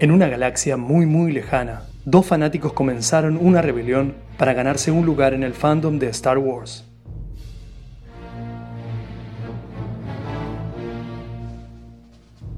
[0.00, 5.34] En una galaxia muy muy lejana, dos fanáticos comenzaron una rebelión para ganarse un lugar
[5.34, 6.86] en el fandom de Star Wars.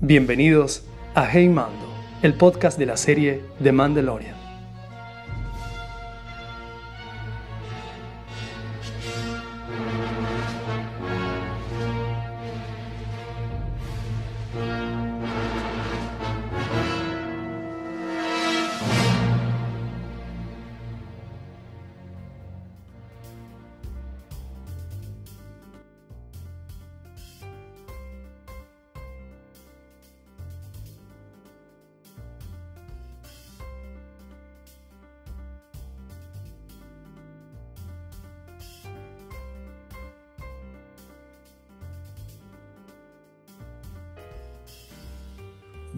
[0.00, 0.86] Bienvenidos
[1.16, 1.92] a Hey Mando,
[2.22, 4.41] el podcast de la serie The Mandalorian.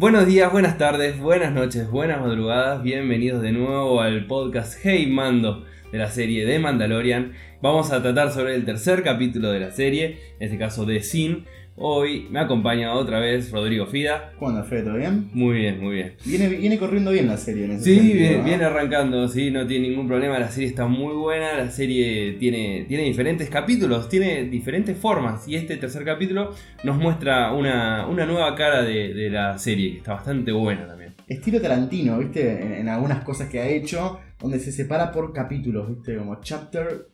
[0.04, 5.64] Buenos días, buenas tardes, buenas noches, buenas madrugadas, bienvenidos de nuevo al podcast Hey Mando
[5.92, 7.32] de la serie de Mandalorian.
[7.62, 11.46] Vamos a tratar sobre el tercer capítulo de la serie, en este caso de Sin.
[11.76, 14.32] Hoy me acompaña otra vez Rodrigo Fida.
[14.38, 14.84] ¿Cómo anda, Fede?
[14.84, 15.28] ¿Todo bien?
[15.32, 16.12] Muy bien, muy bien.
[16.24, 18.44] Viene, viene corriendo bien la serie en ese Sí, sentido, viene, ¿no?
[18.44, 22.84] viene arrancando, sí, no tiene ningún problema, la serie está muy buena, la serie tiene,
[22.86, 28.54] tiene diferentes capítulos, tiene diferentes formas y este tercer capítulo nos muestra una, una nueva
[28.54, 31.14] cara de, de la serie, que está bastante buena también.
[31.26, 32.62] Estilo Tarantino, ¿viste?
[32.62, 36.16] En, en algunas cosas que ha hecho, donde se separa por capítulos, ¿viste?
[36.18, 37.08] Como chapter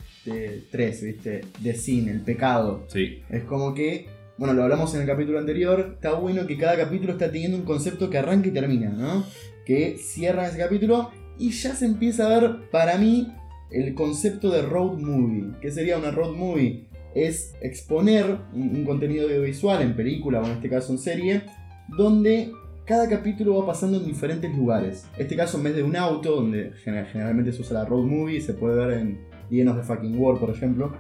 [0.71, 1.41] 3, ¿viste?
[1.61, 2.85] De sin, el pecado.
[2.89, 3.23] Sí.
[3.31, 4.09] Es como que,
[4.41, 7.65] bueno, lo hablamos en el capítulo anterior, está bueno que cada capítulo está teniendo un
[7.65, 9.23] concepto que arranca y termina, ¿no?
[9.67, 13.31] Que cierra ese capítulo y ya se empieza a ver, para mí,
[13.71, 15.51] el concepto de road movie.
[15.61, 16.87] ¿Qué sería una road movie?
[17.15, 21.43] Es exponer un, contenido audiovisual en película o en este caso en serie,
[21.89, 22.51] donde
[22.87, 25.07] cada capítulo va pasando en diferentes lugares.
[25.19, 28.41] Este caso en vez de un auto, donde gener- generalmente se usa la road movie,
[28.41, 29.21] se puede ver en
[29.51, 30.95] Llenos de Fucking War, por ejemplo,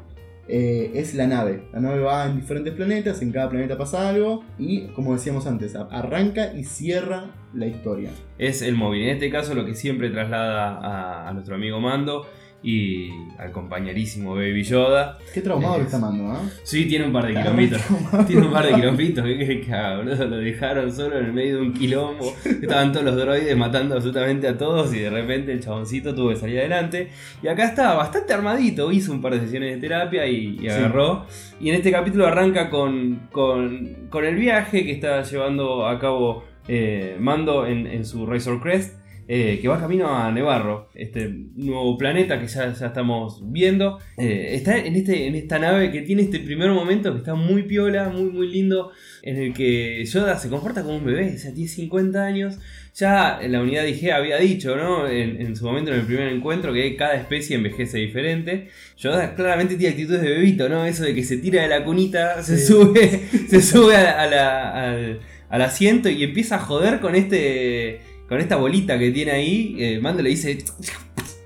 [0.50, 1.62] eh, es la nave.
[1.72, 5.76] La nave va en diferentes planetas, en cada planeta pasa algo y, como decíamos antes,
[5.76, 8.10] arranca y cierra la historia.
[8.38, 12.26] Es el móvil, en este caso lo que siempre traslada a nuestro amigo Mando
[12.62, 15.18] y al compañerísimo Baby Yoda.
[15.32, 16.42] Qué traumado que está Mando, ¿ah?
[16.62, 18.24] Sí, tiene un par de traumado.
[18.26, 22.34] Tiene un par de kilómetros, que, lo dejaron solo en el medio de un quilombo.
[22.44, 26.36] Estaban todos los droides matando absolutamente a todos y de repente el chaboncito tuvo que
[26.36, 27.10] salir adelante.
[27.42, 30.68] Y acá estaba bastante armadito, hizo un par de sesiones de terapia y, y Sí.
[30.68, 31.26] agarró.
[31.60, 36.44] Y en este capítulo arranca con, con, con el viaje que está llevando a cabo
[36.68, 38.99] eh, Mando en, en su Razor Crest.
[39.32, 44.00] Eh, que va camino a Nevarro, este nuevo planeta que ya, ya estamos viendo.
[44.18, 47.62] Eh, está en, este, en esta nave que tiene este primer momento que está muy
[47.62, 48.90] piola, muy muy lindo,
[49.22, 52.58] en el que Yoda se comporta como un bebé, o sea, tiene 50 años.
[52.96, 55.06] Ya en la unidad IG había dicho, ¿no?
[55.08, 58.66] En, en su momento, en el primer encuentro, que cada especie envejece diferente.
[58.96, 60.84] Yoda claramente tiene actitudes de bebito, ¿no?
[60.84, 62.66] Eso de que se tira de la cunita, se Sí.
[62.72, 65.20] sube, se sube a, a la- al,
[65.50, 68.00] al asiento y empieza a joder con este.
[68.30, 69.76] Con esta bolita que tiene ahí.
[69.78, 70.56] Eh, Mando le dice.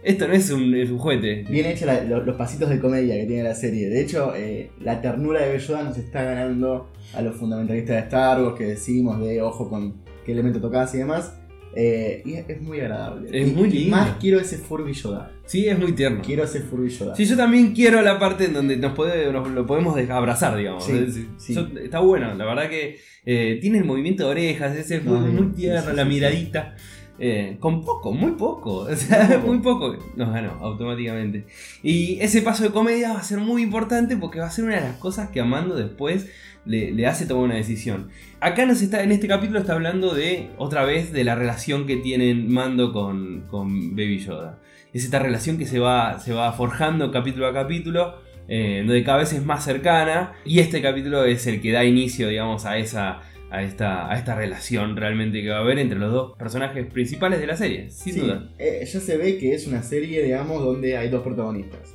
[0.05, 1.45] Esto no es un, juguete.
[1.49, 3.89] Bien hecha la- lo- los pasitos de comedia que tiene la serie.
[3.89, 8.43] De hecho, eh, la ternura de Yoda nos está ganando a los fundamentalistas de Star
[8.43, 9.95] Wars que decimos de ojo con
[10.27, 11.33] qué elemento tocas y demás.
[11.77, 13.29] Eh, y es, es muy agradable.
[13.33, 13.97] Es Y- muy y lindo.
[13.97, 15.33] Más quiero ese Furby Yoda.
[15.47, 16.23] Sí, es muy tierno.
[16.25, 17.15] Quiero ese Furby Yoda.
[17.17, 20.85] Sí, yo también quiero la parte en donde nos, puede, nos lo podemos abrazar, digamos.
[20.85, 21.55] Sí, Es- sí.
[21.55, 25.13] yo- está bueno, la verdad que eh, tiene el movimiento de orejas, ese es No,
[25.21, 26.77] muy, tierno, la miradita.
[27.19, 28.81] eh, con poco, muy poco.
[28.91, 29.89] O sea, Muy poco.
[29.91, 30.13] muy poco.
[30.17, 31.45] Nos ganó automáticamente.
[31.83, 34.75] Y ese paso de comedia va a ser muy importante porque va a ser una
[34.77, 36.29] de las cosas que Amando después
[36.67, 38.09] le, le hace tomar una decisión.
[38.41, 41.97] Acá nos está, en este capítulo está hablando de, otra vez, de la relación que
[41.97, 44.59] tienen Mando con, con Baby Yoda.
[44.93, 48.15] Es esta relación que se va, se va forjando capítulo a capítulo,
[48.49, 50.33] eh, donde cada vez es más cercana.
[50.45, 53.21] Y este capítulo es el que da inicio, digamos, a esa.
[53.51, 57.39] A esta, a esta relación realmente que va a haber entre los dos personajes principales
[57.39, 58.49] de la serie, sin Sí, duda.
[58.59, 61.95] eh, ya se ve que es una serie, digamos, donde hay dos protagonistas.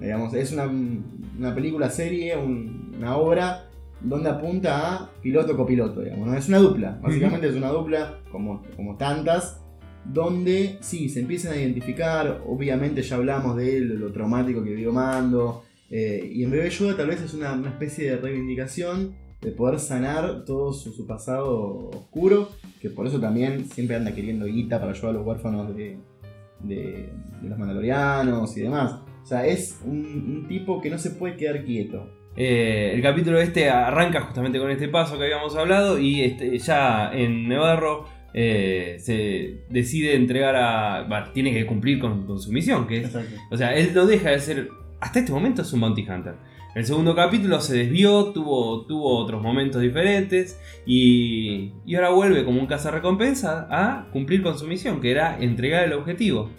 [0.00, 3.65] Digamos, es una, una película, serie, un- una obra
[4.00, 6.28] donde apunta a piloto-copiloto, digamos.
[6.28, 6.36] ¿no?
[6.36, 9.60] Es una dupla, básicamente es una dupla, como, como tantas,
[10.04, 14.70] donde sí, se empiezan a identificar, obviamente ya hablamos de él, de lo traumático que
[14.70, 19.14] vivió Mando, eh, y en Bebé Yoda tal vez es una, una especie de reivindicación
[19.40, 22.50] de poder sanar todo su, su pasado oscuro,
[22.80, 25.98] que por eso también siempre anda queriendo guita para ayudar a los huérfanos de,
[26.60, 27.10] de,
[27.42, 29.00] de los mandalorianos y demás.
[29.22, 32.08] O sea, es un, un tipo que no se puede quedar quieto.
[32.36, 37.10] Eh, el capítulo este arranca justamente con este paso que habíamos hablado y este, ya
[37.12, 41.30] en Nevarro eh, se decide entregar a.
[41.32, 43.34] tiene que cumplir con, con su misión, que es Exacto.
[43.50, 44.68] o sea, él no deja de ser.
[45.00, 46.34] Hasta este momento es un Bounty Hunter.
[46.74, 52.60] El segundo capítulo se desvió, tuvo, tuvo otros momentos diferentes y, y ahora vuelve como
[52.60, 56.50] un cazarrecompensa a cumplir con su misión, que era entregar el objetivo.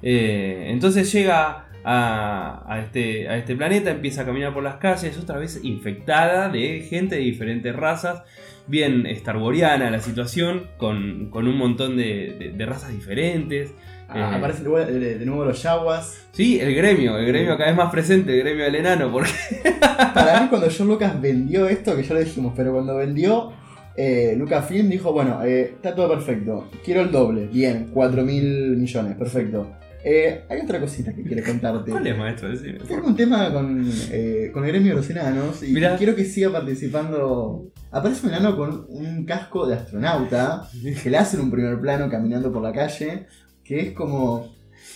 [0.00, 5.18] Eh, entonces llega a, a este, a este planeta, empieza a caminar por las calles,
[5.18, 8.22] otra vez infectada de gente de diferentes razas,
[8.66, 13.74] bien starwariana la situación, con, con un montón de, de- de razas diferentes.
[14.08, 16.26] Ah, Eh, aparecen de, nuevo los Yaguas.
[16.32, 19.30] Sí, el gremio, el gremio cada vez más presente, el gremio del enano, porque
[20.14, 23.52] Para mí, cuando George Lucas vendió esto, que ya lo dijimos, pero cuando vendió
[23.96, 26.68] eh, Lucasfilm, dijo: Bueno, eh, está todo perfecto.
[26.84, 27.46] Quiero el doble.
[27.46, 29.70] Bien, 4 mil millones, perfecto.
[30.06, 31.90] Eh, hay otra cosita que quiere contarte.
[31.90, 32.50] ¿Cuál es, maestro?
[32.50, 32.80] Decime.
[32.80, 35.96] Tengo un tema con, eh, con el gremio de los enanos y Mirá.
[35.96, 37.68] quiero que siga participando.
[37.90, 40.68] Aparece un enano con un casco de astronauta
[41.02, 43.26] que le hacen un primer plano caminando por la calle,
[43.64, 44.52] que es como.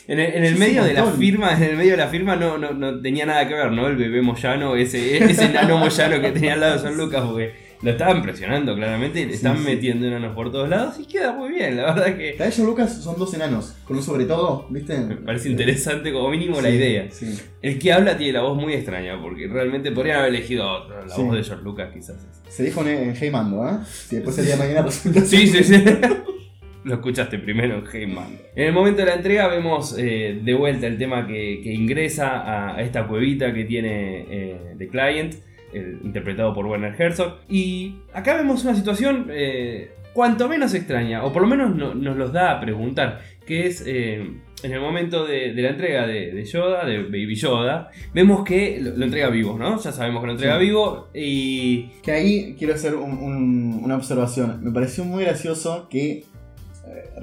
[0.07, 2.59] En el, en el medio de la firma, en el medio de la firma no,
[2.59, 3.87] no, no tenía nada que ver, ¿no?
[3.87, 7.68] El bebé Moyano, ese, ese enano Moyano que tenía al lado de San Lucas, porque
[7.83, 9.65] lo estaban presionando claramente, le están sí.
[9.65, 12.63] metiendo enanos por todos lados y queda muy bien, la verdad que La de George
[12.63, 14.99] Lucas son dos enanos, con un sobre todo, ¿viste?
[14.99, 17.09] me parece interesante como mínimo la idea.
[17.11, 17.39] Sí.
[17.63, 21.17] El que habla tiene la voz muy extraña, porque realmente podrían haber elegido otro, la
[21.17, 22.27] voz de George Lucas quizás.
[22.49, 23.79] Se dijo en, en Hey Mando, ¿eh?
[23.85, 25.21] Si después el día de mañana resulta.
[25.21, 25.85] Sí, sí, sí.
[26.85, 28.41] Lo escuchaste primero en Hey Mando.
[28.57, 32.39] En el momento de la entrega vemos eh, de vuelta el tema que, que ingresa
[32.41, 35.35] a, a esta cuevita que tiene eh, The Client,
[35.73, 37.39] el- interpretado por Werner Herzog.
[37.49, 42.17] Y acá vemos una situación eh, cuanto menos extraña, o por lo menos no- nos
[42.17, 44.21] los da a preguntar, que es eh,
[44.63, 48.81] en el momento de, de la entrega de, de Yoda, de Baby Yoda, vemos que
[48.81, 49.79] lo, lo entrega vivo, ¿no?
[49.81, 50.65] Ya sabemos que lo entrega Sí.
[50.67, 51.83] vivo y...
[52.03, 54.59] Que ahí quiero hacer un- un- una observación.
[54.65, 56.11] Me pareció muy gracioso que.
[56.11, 56.25] eh,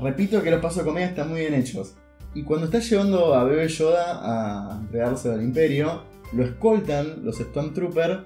[0.02, 1.96] repito que los pasos de comedia están muy bien hechos.
[2.34, 4.20] Y cuando está llevando a Bebé Yoda
[4.74, 6.04] a entregarse al Imperio,
[6.34, 8.20] lo escoltan los Stormtroopers.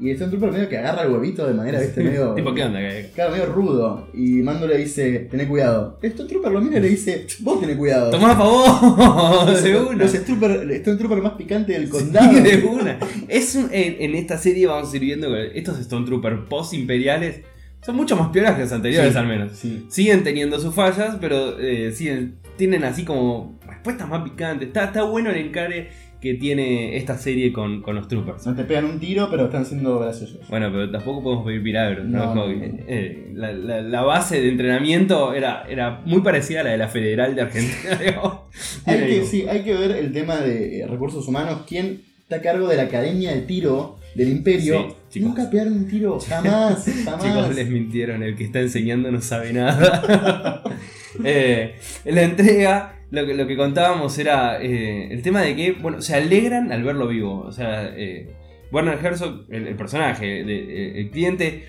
[0.00, 2.34] Y el Stormtrooper medio que agarra el huevito de manera, viste, medio.
[2.34, 2.80] Tipo, ¿qué onda?
[2.80, 4.08] ¿Qué- Claro, medio rudo.
[4.12, 5.98] Y Mando le dice, tené cuidado.
[6.02, 8.10] El Stormtrooper lo mira y le dice, vos tenés cuidado.
[8.10, 9.62] ¡Tomá a favor!
[9.62, 9.94] De una.
[10.04, 12.32] Los Stormtrooper, el Stormtrooper más picante del condado.
[12.32, 12.98] Sí, de una.
[13.28, 17.42] Es un- en, en esta serie vamos a ir viendo que estos Stormtroopers post-imperiales
[17.84, 19.18] son mucho más piolas que los anteriores, Sí.
[19.18, 19.52] al menos.
[19.52, 19.86] Sí.
[19.90, 24.68] Siguen teniendo sus fallas, pero eh, siguen- tienen así como respuestas más picantes.
[24.68, 25.90] Está, está bueno el encare
[26.24, 28.44] que tiene esta serie con, con los troopers.
[28.46, 30.40] No te pegan un tiro, pero están siendo graciosos.
[30.48, 32.06] Bueno, pero tampoco podemos pedir milagros.
[32.06, 32.44] ¿no?
[32.48, 36.88] Eh, la, la- la base de entrenamiento era, era muy parecida a la de la
[36.88, 37.98] Federal de Argentina.
[38.86, 41.60] Hay que, sí, hay que ver el tema de eh, recursos humanos.
[41.68, 44.96] ¿Quién está a cargo de la academia de tiro del imperio?
[45.10, 45.20] Sí.
[45.20, 47.22] Nunca pegaron un tiro, jamás, jamás.
[47.24, 50.62] Chicos, les mintieron, el que está enseñando no sabe nada.
[51.22, 51.76] Eh,
[52.06, 56.14] la entrega, lo que, lo que contábamos era eh, el tema de que, bueno, se
[56.14, 57.40] alegran al verlo vivo.
[57.40, 58.28] O sea, eh,
[58.72, 61.64] Werner Herzog, el, el personaje, eh, el cliente,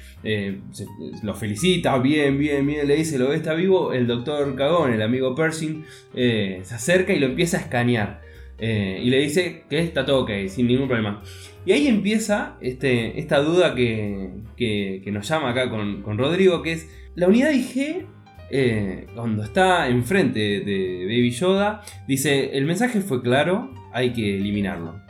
[1.24, 3.94] lo felicita, bien, bien, bien, le dice, lo ve, está vivo.
[3.94, 8.22] El doctor Cagón, el amigo Pershing, se acerca y lo empieza a escanear.
[8.60, 11.22] Y le dice que está todo ok, sin ningún problema.
[11.66, 16.62] Y ahí empieza este, esta duda que, que- que nos llama acá con, con Rodrigo,
[16.62, 18.06] que es la unidad IG,
[18.52, 25.02] eh, cuando está enfrente de Baby Yoda, dice, el mensaje fue claro, hay que eliminarlo.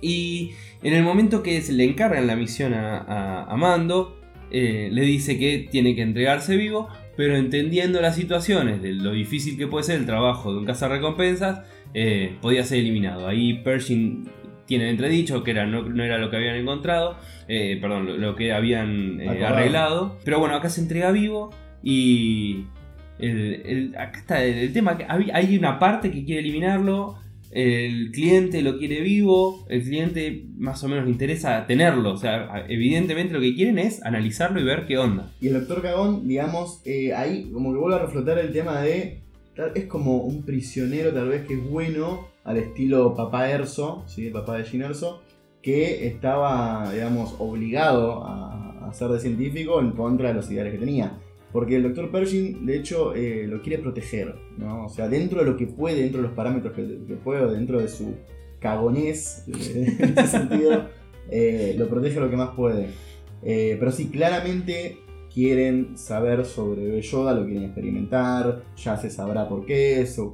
[0.00, 4.20] Y en el momento que se le encargan la misión a, a- a Mando,
[4.50, 9.56] eh, le dice que tiene que entregarse vivo, pero entendiendo las situaciones de lo difícil
[9.56, 11.60] que puede ser el trabajo de un cazarrecompensas,
[11.94, 13.26] eh, podía ser eliminado.
[13.26, 14.28] Ahí Pershing
[14.66, 17.16] tiene entredicho que era, no, no era lo que habían encontrado,
[17.48, 20.18] eh, perdón, lo, lo que habían arreglado.
[20.24, 21.50] Pero bueno, acá se entrega vivo
[21.88, 22.64] y
[23.20, 27.14] el- el- acá está el, tema, hay, una parte que quiere eliminarlo,
[27.52, 32.66] el cliente lo quiere vivo, el cliente más o menos le interesa tenerlo, o sea,
[32.68, 35.30] evidentemente lo que quieren es analizarlo y ver qué onda.
[35.40, 39.22] Y el doctor Cagón, digamos, eh, ahí como que vuelve a reflotar el tema de.
[39.76, 44.28] Es como un prisionero, tal vez que es bueno, al estilo papá Erso, ¿sí?
[44.30, 45.22] papá de Gin Erso,
[45.62, 50.78] que estaba, digamos, obligado a, a ser de científico en contra de los ideales que
[50.80, 51.12] tenía.
[51.52, 54.86] Porque el doctor Pershing, de hecho, eh, lo quiere proteger, ¿no?
[54.86, 57.80] O sea, dentro de lo que puede, dentro de los parámetros que, que puede, dentro
[57.80, 58.14] de su
[58.60, 60.88] cagonés, eh, en ese sentido,
[61.30, 62.88] eh, lo protege lo que más puede.
[63.42, 64.98] Pero sí, claramente
[65.36, 70.32] quieren saber sobre Bebé Yoda, lo quieren experimentar, ya se sabrá por qué, eso,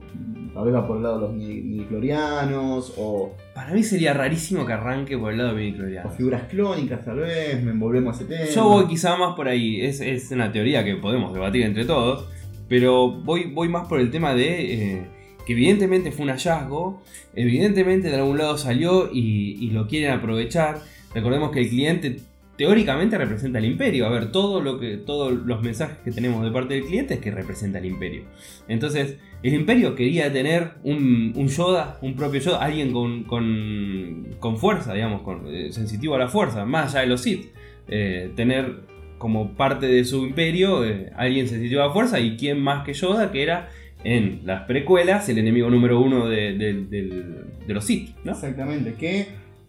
[0.54, 4.74] tal vez va por el lado de los midichlorianos, o, Para mí sería rarísimo que
[4.74, 6.10] arranque por el lado de o Midichloriano.
[6.10, 8.48] figuras clónicas tal vez, me envolvemos a ese tema.
[8.48, 12.28] Yo voy quizá más por ahí, es, es una teoría que podemos debatir entre todos,
[12.68, 15.06] pero voy, voy más por el tema de eh,
[15.44, 17.02] que evidentemente fue un hallazgo,
[17.34, 20.78] evidentemente de algún lado salió y, y lo quieren aprovechar.
[21.12, 22.20] Recordemos que el cliente
[22.62, 24.06] teóricamente representa al imperio.
[24.06, 27.20] A ver, todo lo que, todos los mensajes que tenemos de parte del cliente es
[27.20, 28.22] que representa al imperio.
[28.68, 34.94] Entonces, el imperio quería tener un, Yoda, un propio Yoda, alguien con, con, con fuerza,
[34.94, 37.46] digamos, eh, sensitivo a la fuerza, más allá de los Sith.
[37.88, 38.82] Eh, tener
[39.18, 42.94] como parte de su imperio eh, alguien sensitivo a la fuerza y quién más que
[42.94, 43.70] Yoda, que era
[44.04, 48.10] en las precuelas el enemigo número uno de, de- los Sith.
[48.24, 49.26] Exactamente, que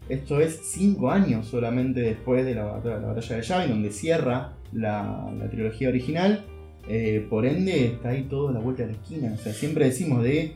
[0.08, 4.52] esto es cinco años solamente después de la batalla, la batalla de Yavin, donde cierra
[4.72, 6.44] la, la trilogía original.
[6.88, 9.32] Eh, por ende, está ahí todo a la vuelta de la esquina.
[9.32, 10.52] O sea, siempre decimos de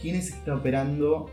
[0.00, 1.30] quién está operando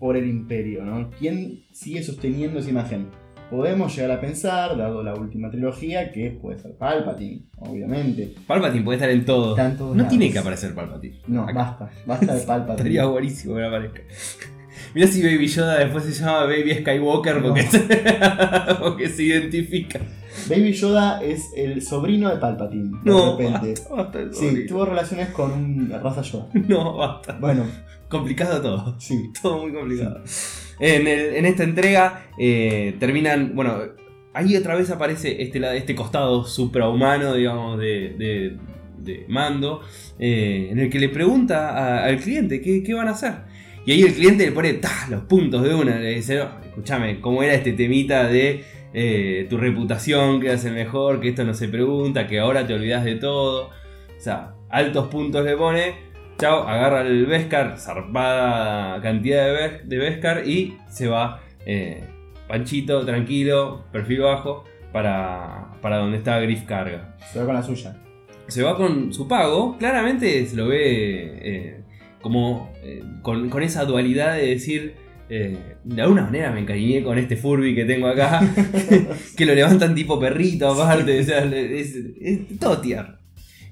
[0.00, 1.10] por el imperio, ¿no?
[1.18, 3.06] ¿Quién sigue sosteniendo esa imagen?
[3.50, 8.34] Podemos llegar a pensar, dado la última trilogía, que puede ser Palpatine, obviamente.
[8.46, 9.56] Palpatine puede estar en todo.
[9.56, 10.08] En No lados.
[10.10, 11.20] tiene que aparecer Palpatine.
[11.28, 11.52] No, Acá.
[11.54, 12.76] basta, basta de Palpatine.
[12.76, 14.02] Estaría buenísimo que aparezca.
[14.94, 17.66] Mirá si Baby Yoda después se llama Baby Skywalker porque,
[18.80, 20.00] porque se identifica.
[20.48, 23.74] Baby Yoda es el sobrino de Palpatine, de No, repente.
[23.90, 26.46] basta, Sí, tuvo relaciones con raza Yoda.
[26.68, 27.36] No, basta.
[27.40, 27.64] Bueno,
[28.08, 28.96] Complicado todo.
[28.98, 29.30] sí.
[29.42, 30.22] Todo muy complicado.
[30.80, 33.52] En, el- en esta entrega eh, terminan.
[33.54, 33.76] Bueno,
[34.32, 38.56] ahí otra vez aparece este, este costado suprahumano, digamos, de, de-
[38.98, 39.80] de Mando,
[40.18, 43.34] eh, en el que le pregunta a- al cliente qué, qué van a hacer.
[43.88, 45.06] Y ahí el cliente le pone ¡ta!
[45.08, 45.98] los puntos de una.
[45.98, 51.20] Le dice, "No, escúchame, ¿cómo era este temita de eh, tu reputación, que hace mejor,
[51.20, 53.68] que esto no se pregunta, que ahora te olvidas de todo?
[53.68, 55.94] O sea, altos puntos le pone.
[56.36, 62.04] Chao, agarra el Beskar, zarpada cantidad de, de Beskar y se va eh,
[62.46, 67.16] panchito, tranquilo, perfil bajo, para, para donde está Griff Carga.
[67.32, 67.96] Se va con la suya.
[68.48, 71.84] Se va con su pago, claramente se lo ve eh,
[72.20, 74.94] como eh, con, con esa dualidad de decir,
[75.30, 78.40] eh, de alguna manera me encariñé con este Furby que tengo acá,
[79.36, 83.18] que lo levantan tipo perrito aparte, o sea, es, es todo tierno.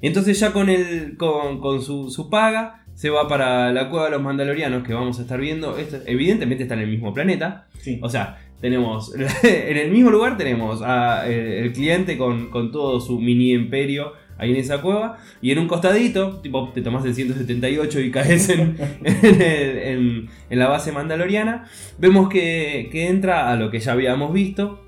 [0.03, 4.13] Entonces ya con, el, con, con su, su paga se va para la cueva de
[4.13, 5.77] los mandalorianos que vamos a estar viendo.
[5.77, 7.67] Esto, evidentemente está en el mismo planeta.
[7.79, 7.99] Sí.
[8.03, 13.01] O sea, tenemos en el mismo lugar tenemos a, eh, el cliente con, con todo
[13.01, 15.19] su mini imperio ahí en esa cueva.
[15.43, 20.29] Y en un costadito, tipo, te tomas el 178 y caes en, en, el- en-
[20.51, 21.65] en la base mandaloriana.
[21.99, 24.87] Vemos que, que entra a lo que ya habíamos visto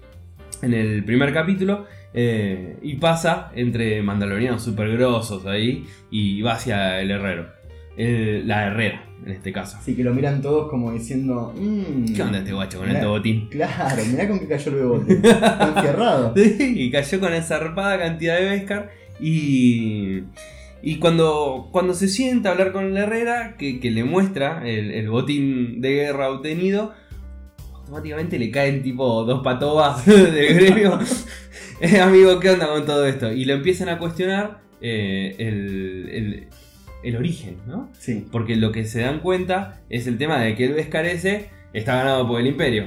[0.63, 1.87] en el primer capítulo.
[2.15, 7.47] eh, y pasa entre mandalorianos super grosos ahí y va hacia el herrero.
[7.99, 9.77] El- la herrera, en este caso.
[9.79, 11.53] Así que lo miran todos como diciendo.
[11.57, 13.01] Mmm, ¿Qué onda este guacho con Mirá.
[13.01, 13.49] este botín?
[13.51, 15.13] Claro, mirá con qué cayó el bebote.
[15.29, 16.33] Está enfierrado.
[16.37, 18.91] y cayó con esa zarpada cantidad de Beskar.
[19.21, 20.23] Y,
[20.83, 24.91] y cuando, cuando se sienta a hablar con la Herrera, que, que le muestra el,
[24.93, 26.93] el botín de guerra obtenido,
[27.75, 30.99] automáticamente le caen tipo dos patobas del gremio.
[31.81, 33.31] Eh, amigo, ¿qué onda con todo esto?
[33.33, 36.47] Y lo empiezan a cuestionar eh, el, el-
[37.05, 37.89] el origen, ¿no?
[37.97, 38.27] Sí.
[38.33, 41.95] Porque lo que se dan cuenta es el tema de que el Beskar ese está
[41.99, 42.87] ganado por el Imperio.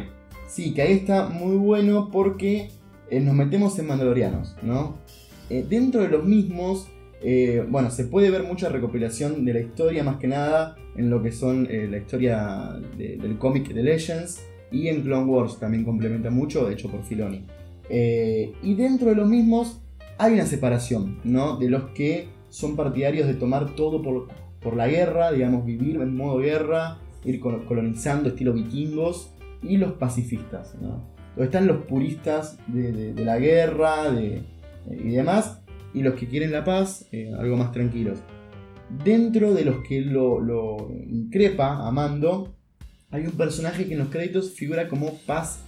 [0.50, 2.68] Sí, que ahí está muy bueno porque
[3.10, 4.98] eh, nos metemos en Mandalorianos, ¿no?
[5.52, 6.88] Eh, dentro de los mismos,
[7.22, 11.22] eh, bueno, se puede ver mucha recopilación de la historia, más que nada en lo
[11.22, 14.42] que son eh, la historia de- del cómic de Legends
[14.72, 17.46] y en Clone Wars también complementa mucho, hecho por Filoni.
[17.90, 19.82] Y dentro de los mismos
[20.18, 21.58] hay una separación, ¿no?
[21.58, 24.30] De los que son partidarios de tomar todo por,
[24.62, 29.92] por la guerra, digamos, vivir en modo guerra, ir col- colonizando estilo vikingos, y los
[29.94, 31.04] pacifistas, ¿no?
[31.44, 34.44] Están los puristas de- de la guerra de-
[34.90, 35.62] eh, y demás,
[35.94, 38.20] y los que quieren la paz, eh, algo más tranquilos.
[39.04, 42.54] Dentro de los que lo, lo increpa a Mando,
[43.10, 45.64] hay un personaje que en los créditos figura como Paz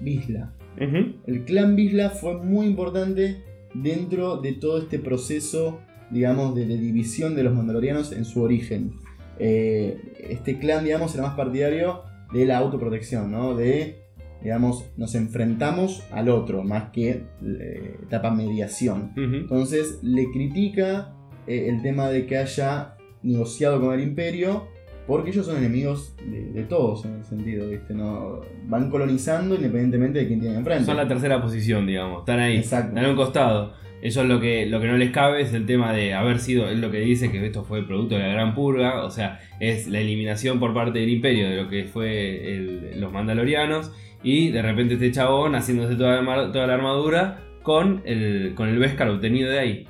[0.00, 0.52] Vizla.
[0.76, 3.42] El clan Vizla fue muy importante
[3.74, 5.80] dentro de todo este proceso,
[6.10, 8.92] digamos, de, de división de los mandalorianos en su origen.
[9.38, 13.54] Eh, este clan, digamos, era más partidario de la autoprotección, ¿no?
[13.54, 14.03] De,
[14.44, 19.12] digamos, nos enfrentamos al otro, más que eh, etapa mediación.
[19.16, 21.14] Entonces le critica
[21.46, 24.68] eh, el tema de que haya negociado con el imperio,
[25.06, 27.94] porque ellos son enemigos de, de todos en el sentido, ¿viste?
[27.94, 28.42] ¿no?
[28.66, 30.84] Van colonizando independientemente de quién tienen enfrente.
[30.84, 32.20] Son la tercera posición, digamos.
[32.20, 32.58] Están ahí.
[32.58, 32.88] Exacto.
[32.88, 33.72] Están a un costado.
[34.04, 36.78] Ellos lo que, lo que no les cabe es el tema de haber sido, es
[36.78, 39.98] lo que dice que esto fue producto de la gran purga, o sea, es la
[39.98, 43.92] eliminación por parte del imperio de lo que fue los mandalorianos
[44.22, 49.08] y de repente este chabón haciéndose toda la, toda la armadura con el, con el
[49.08, 49.86] obtenido de ahí.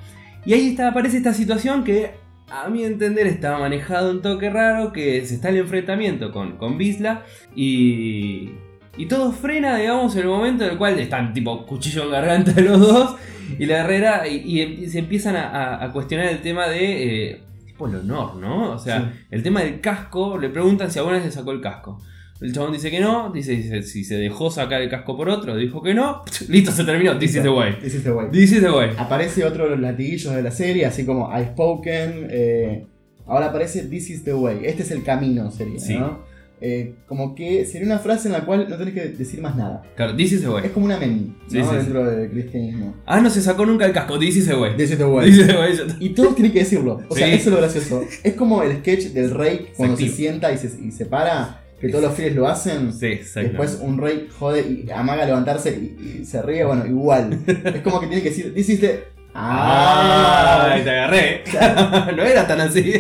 [0.47, 2.13] Y ahí está, aparece esta situación que
[2.49, 6.79] a mi entender está manejado un toque raro que se está el enfrentamiento con, con
[6.79, 7.25] Bisla
[7.57, 8.51] y,
[8.97, 12.53] y todo frena, digamos, en el momento en el cual están tipo cuchillo en garganta
[12.61, 13.17] los dos
[13.59, 17.97] y la Herrera y, y se empiezan a, cuestionar el tema de eh, tipo el
[17.97, 18.73] honor, ¿no?
[18.73, 19.21] O sea, Sí.
[19.31, 22.01] el tema del casco, le preguntan si alguna vez le sacó el casco.
[22.41, 25.57] El chabón dice que no, dice, dice, si se dejó sacar el casco por otro,
[25.57, 27.75] dijo que no, listo, se terminó, this is the way.
[27.81, 28.27] This is the way.
[28.31, 28.91] This is the way.
[28.99, 32.27] Aparece otro de los latiguillos de la serie, así como I've spoken.
[32.31, 32.87] eh,
[33.27, 34.61] ahora aparece This is the way.
[34.65, 35.97] Este es el camino, sería, Sí.
[35.97, 36.24] ¿no?
[36.61, 39.83] Eh, como que sería una frase en la cual no tenés que decir más nada.
[39.97, 40.69] Claro, this is the Es way.
[40.71, 41.65] como una meni, Sí, ¿no?
[41.65, 41.77] sí, sí.
[41.77, 42.95] Dentro del cristianismo.
[43.07, 44.77] Ah, no se sacó nunca el casco, this is the way.
[44.77, 45.27] This is the way.
[45.31, 45.77] This is the way.
[45.77, 45.97] ya está.
[46.01, 47.01] Y todos tienen que decirlo.
[47.09, 48.03] O sea, eso es lo gracioso.
[48.23, 51.89] Es como el sketch del rey cuando se sienta y se, y se para, que
[51.89, 52.93] todos los fieles lo hacen.
[52.95, 53.49] Sí, exacto.
[53.49, 57.41] Después un rey jode y amaga levantarse y, y se ríe, bueno, igual.
[57.47, 59.05] es como que tiene que decir, this is the...
[59.35, 61.43] Ah, Ah, te agarré.
[62.17, 62.93] no era tan así.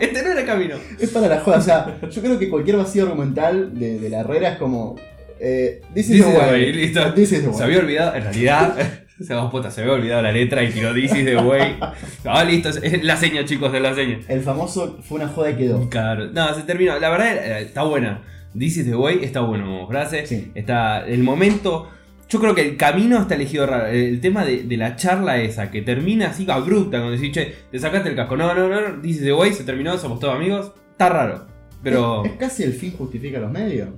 [0.00, 0.76] Este no era el camino.
[1.00, 1.58] es para la joda.
[1.58, 4.96] O sea, yo creo que cualquier vacío argumental de, de la Herrera es como...
[5.40, 6.50] Eh, this is This the way.
[6.50, 7.12] way, listo.
[7.14, 7.62] This is the Se way.
[7.64, 8.74] había olvidado, en realidad,
[9.24, 11.76] se puta, se había olvidado la letra y tiró This is the way.
[12.24, 14.18] Ah, listo, es- es la seña, chicos, es la seña.
[14.28, 15.88] El famoso fue una joda y quedó.
[15.88, 16.98] Claro, no, se terminó.
[16.98, 18.22] La verdad, eh, está buena.
[18.58, 20.26] This is the way está bueno como frase.
[20.26, 20.50] Sí.
[20.54, 21.88] Está el momento.
[22.28, 23.86] Yo creo que el camino está elegido raro.
[23.86, 27.78] El tema de, de la charla esa, que termina así abrupta, cuando decís, che, te
[27.78, 28.36] sacaste el casco.
[28.36, 30.72] No, no, no, is the way, se terminó, somos todos amigos.
[30.90, 31.46] Está raro.
[31.82, 33.88] Pero Es, es casi el fin justifica los medios.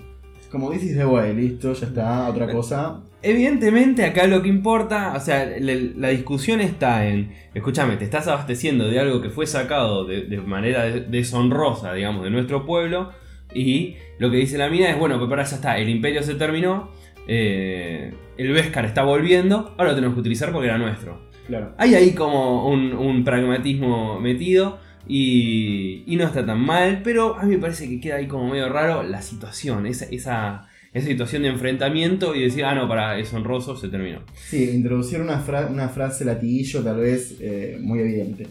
[0.50, 3.00] Como is the way, listo, ya está, otra cosa.
[3.22, 8.26] evidentemente acá lo que importa, o sea, la, la discusión está en, escúchame, te estás
[8.26, 13.10] abasteciendo de algo que fue sacado de, de manera de- deshonrosa, digamos, de nuestro pueblo.
[13.54, 16.34] Y lo que dice la mina es, bueno, pues para ya está, el imperio se
[16.34, 16.90] terminó,
[17.32, 21.30] eh, el Beskar está volviendo, ahora lo tenemos que utilizar porque era nuestro.
[21.46, 21.74] Claro.
[21.78, 27.44] Hay ahí como un, un pragmatismo metido y, y no está tan mal, pero a
[27.44, 31.42] mí me parece que queda ahí como medio raro la situación, esa, esa, esa situación
[31.42, 34.20] de enfrentamiento y decir, ah, no, para, es honroso, se terminó.
[34.34, 38.46] Sí, introducir una, fra- una frase latiguillo tal vez eh, muy evidente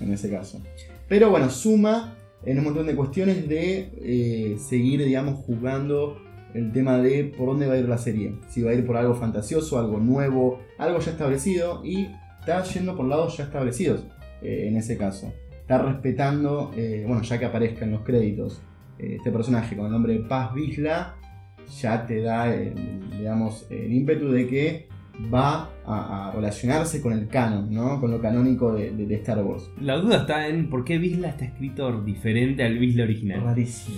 [0.00, 0.62] en ese caso.
[1.08, 6.20] Pero bueno, suma en un montón de cuestiones de eh, seguir, digamos, jugando
[6.56, 8.34] el tema de por dónde va a ir la serie.
[8.48, 12.08] Si va a ir por algo fantasioso, algo nuevo, algo ya establecido y
[12.40, 14.06] está yendo por lados ya establecidos
[14.42, 15.32] eh, en ese caso.
[15.60, 18.62] Está respetando, eh, bueno, ya que aparezca en los créditos
[18.98, 21.16] eh, este personaje con el nombre de Paz Visla,
[21.80, 22.50] ya te da,
[23.18, 24.88] digamos, el ímpetu de que
[25.34, 28.00] va a, a relacionarse con el canon, ¿no?
[28.00, 29.68] Con lo canónico de, de- de Star Wars.
[29.80, 33.40] La duda está en por qué Visla está escrito diferente al Visla original.
[33.42, 33.96] Rarísimo.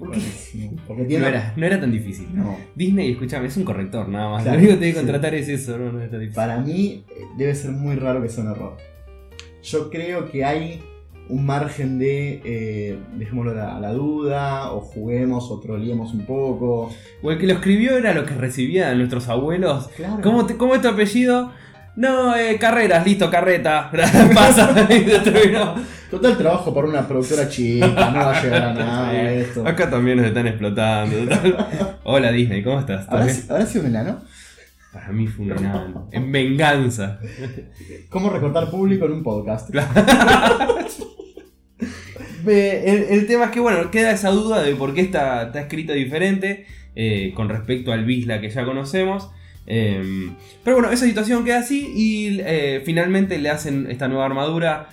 [0.00, 0.16] ¿Por qué?
[0.18, 0.72] Rarísimo.
[0.88, 1.22] Porque tiene...
[1.22, 2.26] No era, no era tan difícil.
[2.34, 2.56] No.
[2.74, 4.42] Disney, escúchame, es un corrector nada más.
[4.42, 5.04] Claro, Lo único que tiene que sí.
[5.06, 6.34] contratar es eso, no, no es tan difícil.
[6.36, 8.76] Para mí eh, debe ser muy raro que sea un error.
[9.62, 10.82] Yo creo que hay
[11.28, 16.90] un margen de, eh, dejémoslo a la, duda, o juguemos, o troleemos un poco.
[17.22, 20.20] O el que lo escribió era lo que recibían nuestros abuelos Claro.
[20.22, 21.52] ¿Cómo, te- cómo es tu apellido?
[21.94, 23.90] No, eh, carreras, listo, carreta.
[24.34, 25.74] Pasa y terminó.
[26.10, 29.16] Total trabajo para una productora chica, no va a llegar a nada Sí.
[29.40, 29.66] esto.
[29.66, 31.16] Acá también nos están explotando.
[31.18, 31.98] total.
[32.04, 33.06] Hola Disney, ¿cómo estás?
[33.06, 34.20] ¿Todo ¿Habrá, si- habrá sido un enano?
[34.92, 36.08] Para mí fue un enano.
[36.10, 37.20] En venganza.
[38.08, 39.70] ¿Cómo recortar público en un podcast?
[42.44, 45.60] Ve, El, el tema es que, bueno, queda esa duda de por qué está, está
[45.60, 49.30] escrito diferente eh, con respecto al Bisla que ya conocemos.
[49.72, 50.30] Eh,
[50.64, 54.88] pero bueno, esa situación queda así y eh, finalmente le hacen esta nueva armadura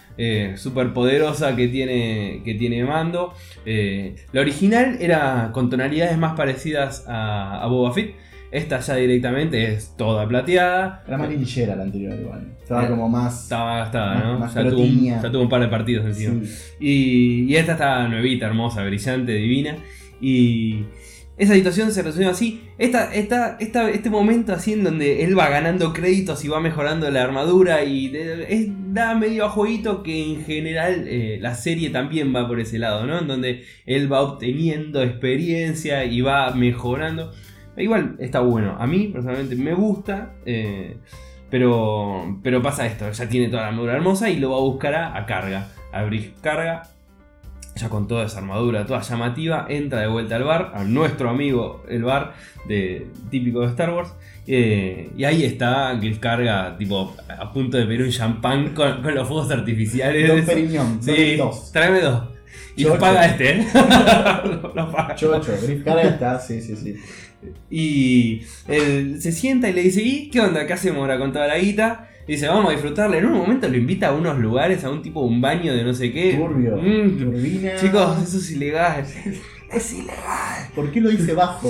[0.55, 3.33] súper poderosa que tiene, que tiene Mando.
[3.65, 8.15] Eh, la original era con tonalidades más parecidas a, a Boba Fett.
[8.49, 11.03] Esta ya directamente es toda plateada.
[11.07, 12.47] Era más linchera la anterior igual.
[12.61, 13.43] Estaba Eh, como más...
[13.43, 14.39] Estaba gastada, Más- ¿no?
[14.39, 16.45] más ya, tuvo un, ya tuvo un par de partidos encima.
[16.45, 16.51] Sí.
[16.79, 19.75] Y, y esta está nuevita, hermosa, brillante, divina.
[20.21, 20.83] Y
[21.37, 22.63] esa situación se resuelve así.
[22.79, 27.09] Esta, esta, esta- este momento así en donde él va ganando créditos y va mejorando
[27.11, 32.35] la armadura y es- da medio a jueguito que en general eh, la serie también
[32.35, 33.19] va por ese lado, ¿no?
[33.19, 37.31] En donde él va obteniendo experiencia y va mejorando.
[37.77, 38.75] Igual está bueno.
[38.79, 40.33] A mí personalmente me gusta.
[40.45, 40.97] eh,
[41.49, 44.95] pero, pero pasa esto, ya tiene toda la armadura hermosa y lo va a buscar
[44.95, 45.69] a, carga.
[45.93, 46.03] A
[46.41, 46.83] carga,
[47.77, 51.83] ya con toda esa armadura, toda llamativa, entra de vuelta al bar, a nuestro amigo
[51.89, 52.33] el bar
[52.67, 54.09] de, típico de Star Wars.
[54.47, 59.13] eh, y ahí está Griff carga, tipo, a punto de pedir un champán con, con
[59.15, 60.27] los fuegos artificiales.
[60.27, 61.71] Dos Periñón, Sí, dos.
[61.71, 62.23] tráeme dos.
[62.75, 62.89] Y Chocho.
[62.95, 63.67] los paga este, ¿eh?
[64.75, 65.15] Los paga.
[65.15, 66.95] Chocho, Griff Carga está, sí, sí, sí.
[67.69, 70.65] Y él se sienta y le dice, ¿y qué onda?
[70.65, 72.09] ¿Qué hacemos ahora con toda la guita?
[72.27, 73.19] Dice, vamos a disfrutarle.
[73.19, 75.93] En un momento lo invita a unos lugares, a un tipo, un baño de no
[75.93, 76.33] sé qué.
[76.33, 76.75] Turbio.
[76.75, 77.75] Mm, Turbina.
[77.77, 79.05] Chicos, eso es ilegal.
[79.71, 80.67] Es ilegal.
[80.75, 81.69] ¿Por qué lo dice bajo?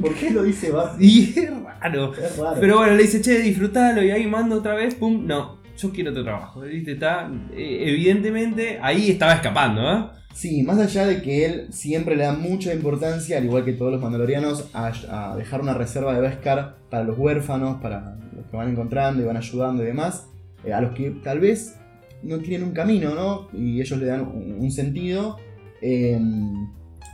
[0.00, 0.96] ¿Por qué lo dice bajo?
[1.00, 2.12] Y es raro.
[2.14, 2.56] Es raro.
[2.60, 4.02] Pero bueno, le dice, che, disfrutalo.
[4.02, 5.58] Y ahí mando otra vez, pum, no.
[5.78, 6.60] Yo quiero otro trabajo.
[6.62, 6.92] ¿Viste?
[6.92, 10.04] Está, eh, evidentemente, ahí estaba escapando, ¿eh?
[10.34, 13.92] Sí, más allá de que él siempre le da mucha importancia, al igual que todos
[13.92, 18.56] los mandalorianos, a, a dejar una reserva de Beskar para los huérfanos, para los que
[18.56, 20.28] van encontrando y van ayudando y demás,
[20.64, 21.76] eh, a los que tal vez
[22.22, 23.48] no tienen un camino, ¿no?
[23.52, 25.38] Y ellos le dan un, sentido.
[25.80, 26.18] Eh,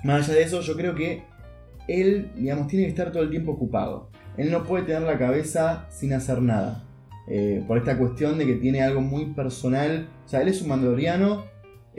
[0.04, 1.22] más allá de eso, yo creo que
[1.88, 4.10] él, digamos, tiene que estar todo el tiempo ocupado.
[4.36, 6.84] Él no puede tener la cabeza sin hacer nada.
[7.30, 10.08] Eh, por esta cuestión de que tiene algo muy personal.
[10.24, 11.44] O sea, él es un mandaloriano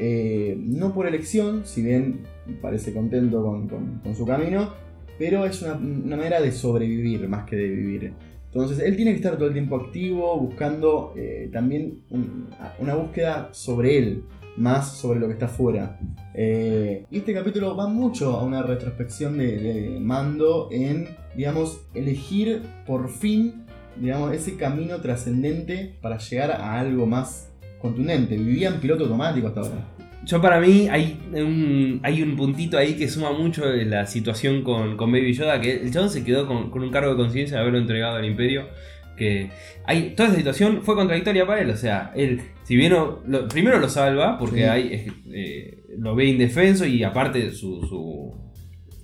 [0.01, 2.21] eh, no por elección, si bien
[2.61, 4.73] parece contento con, su camino,
[5.17, 8.13] pero es una manera de sobrevivir más que de vivir.
[8.51, 12.47] Entonces él tiene que estar todo el tiempo activo, buscando eh, también un-
[12.79, 14.23] una búsqueda sobre él,
[14.57, 15.99] más sobre lo que está afuera.
[16.33, 22.63] Eh, y este capítulo va mucho a una retrospección de, de Mando en, digamos, elegir
[22.87, 23.65] por fin,
[23.99, 28.35] digamos, ese camino trascendente para llegar a algo más contundente.
[28.35, 29.87] Vivía en piloto automático hasta ahora.
[30.25, 34.63] Yo para mí hay un, hay un puntito ahí que suma mucho de la situación
[34.63, 37.55] con, con Baby Yoda, que el chabón se quedó con, con un cargo de conciencia
[37.57, 38.67] de haberlo entregado al imperio.
[39.17, 39.49] Que
[39.85, 41.69] hay, toda esa situación fue contradictoria para él.
[41.71, 44.63] O sea, él, si bien lo- primero lo salva, porque Sí.
[44.63, 48.33] hay, eh, lo ve indefenso y aparte su, su,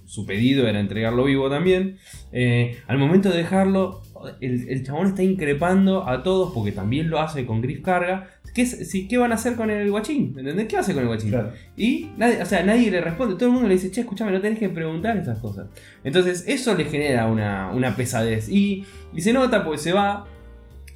[0.06, 1.98] su pedido era entregarlo vivo también.
[2.32, 4.02] eh, al momento de dejarlo,
[4.42, 8.30] el, el chabón está increpando a todos porque también lo hace con Griff Carga.
[8.54, 10.34] ¿Qué, es- si, ¿Qué van a hacer con el guachín?
[10.38, 10.68] ¿Entendés?
[10.68, 11.30] ¿Qué va a hacer con el guachín?
[11.32, 11.52] Claro.
[11.76, 14.40] Y nadie, o sea, nadie le responde, todo el mundo le dice, che, escúchame, no
[14.42, 15.68] tenés que preguntar esas cosas.
[16.04, 18.48] Entonces, eso le genera una, una pesadez.
[18.50, 20.26] Y, y se nota porque se va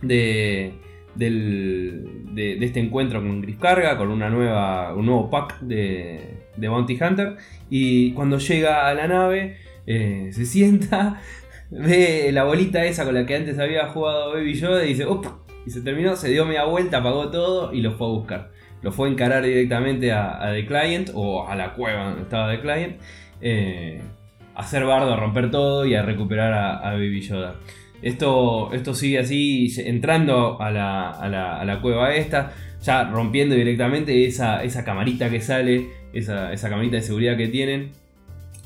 [0.02, 0.72] de,
[1.16, 6.22] del- de, de este encuentro con Gris Carga, con una nueva, un nuevo pack de,
[6.56, 7.36] de Bounty Hunter.
[7.70, 11.20] Y cuando llega a la nave, eh, se sienta,
[11.70, 15.28] ve la bolita esa con la que antes había jugado Baby Yoda y dice, "Up",
[15.66, 18.50] Y se terminó, se dio media vuelta, apagó todo y lo fue a buscar.
[18.82, 22.50] Lo fue a encarar directamente a, a The Client o a la cueva donde estaba
[22.52, 22.96] The Client.
[23.42, 24.02] eh,
[24.56, 27.56] a hacer bardo, a romper todo y a recuperar a, a Baby Yoda.
[28.02, 32.52] Esto, esto sigue así, entrando a la, a la- a la cueva esta,
[32.82, 37.92] ya rompiendo directamente esa, esa camarita que sale, esa, esa camarita de seguridad que tienen,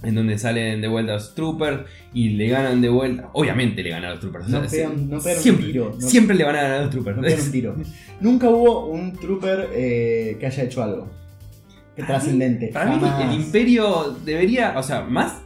[0.03, 3.29] en donde salen de vuelta los troopers y le ganan de vuelta.
[3.33, 4.47] Obviamente le ganan a los troopers.
[4.49, 6.77] No o sea, pegan- no pegan un siempre, tiro, no- siempre le van a ganar
[6.77, 7.15] a los troopers.
[7.17, 7.75] No pegan un tiro.
[8.21, 11.09] Nunca hubo un trooper eh, que haya hecho algo.
[11.95, 12.67] Que trascendente.
[12.73, 15.41] Para mí el imperio debería, o sea, más...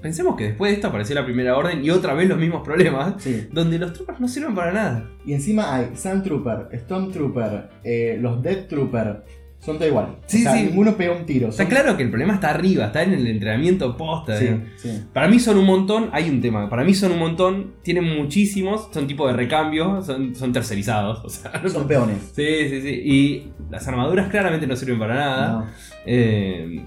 [0.00, 3.22] Pensemos que después de esto apareció la primera orden y otra vez los mismos problemas,
[3.22, 3.46] Sí.
[3.52, 5.10] donde los troopers no sirven para nada.
[5.24, 9.22] Y encima hay Sand Trooper, Storm Trooper, eh, los Death Trooper.
[9.64, 10.16] Son todo igual.
[10.26, 10.64] Sí, o sea, sí.
[10.64, 11.48] ninguno pega un tiro.
[11.48, 14.36] Está claro que el problema está arriba, está en el entrenamiento posta.
[14.38, 14.68] Sí, digamos.
[14.76, 15.02] sí.
[15.12, 18.88] Para mí son un montón, hay un tema, para mí son un montón, tienen muchísimos,
[18.92, 21.24] son tipo de recambio, son, son tercerizados.
[21.24, 22.18] O sea, Son peones.
[22.34, 23.02] Sí, sí, sí.
[23.04, 25.52] Y las armaduras claramente no sirven para nada.
[25.52, 25.66] No.
[26.04, 26.84] Eh,